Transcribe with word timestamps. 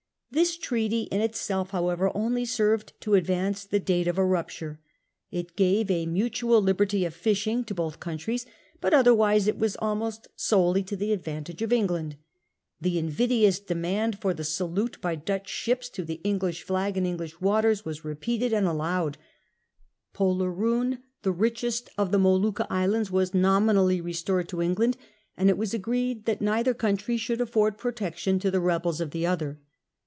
This 0.33 0.55
treaty 0.55 1.01
in 1.11 1.19
itself 1.19 1.71
however 1.71 2.09
only 2.15 2.45
served 2.45 2.93
to 3.01 3.15
advance 3.15 3.65
the 3.65 3.81
date 3.81 4.07
of 4.07 4.17
a 4.17 4.23
rupture. 4.23 4.79
It 5.29 5.57
gave 5.57 5.91
a 5.91 6.05
mutual 6.05 6.61
liberty 6.61 7.03
of 7.03 7.13
fishing 7.13 7.65
to 7.65 7.73
both 7.75 7.99
countries; 7.99 8.45
but 8.79 8.93
otherwise 8.93 9.49
it 9.49 9.59
was 9.59 9.75
almost 9.81 10.29
solely 10.37 10.83
to 10.83 10.95
the 10.95 11.11
advantage 11.11 11.61
of 11.61 11.73
England. 11.73 12.15
The 12.79 12.97
invidious 12.97 13.59
demand 13.59 14.21
for 14.21 14.33
the 14.33 14.45
salute 14.45 15.01
by 15.01 15.15
Dutch 15.15 15.49
ships 15.49 15.89
to 15.89 16.05
the 16.05 16.21
English 16.23 16.63
flag 16.63 16.95
in 16.95 17.05
English 17.05 17.41
waters 17.41 17.83
was 17.83 18.05
repeated 18.05 18.53
and 18.53 18.65
allowed; 18.65 19.17
Poleroon, 20.13 20.99
the 21.23 21.33
richest 21.33 21.89
of 21.97 22.11
the 22.13 22.17
Molucca 22.17 22.65
Islands, 22.69 23.11
was 23.11 23.33
nominally 23.33 23.99
restored 23.99 24.47
to 24.47 24.61
England; 24.61 24.95
and 25.35 25.49
it 25.49 25.57
was 25.57 25.73
agreed 25.73 26.23
that 26.23 26.39
neither 26.41 26.73
country 26.73 27.17
should 27.17 27.41
afford 27.41 27.77
protection 27.77 28.39
to 28.39 28.49
the 28.49 28.61
rebels 28.61 29.01
of 29.01 29.11
the 29.11 29.25
other. 29.25 29.59